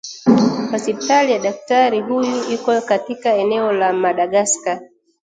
[0.73, 4.79] Hospitali ya daktari huyu iko katika eneo la Madagscar